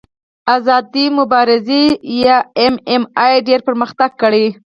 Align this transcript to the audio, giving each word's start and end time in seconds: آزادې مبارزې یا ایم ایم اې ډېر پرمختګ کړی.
آزادې 0.55 1.05
مبارزې 1.17 1.83
یا 2.23 2.37
ایم 2.59 2.75
ایم 2.89 3.03
اې 3.25 3.35
ډېر 3.47 3.59
پرمختګ 3.67 4.09
کړی. 4.21 4.45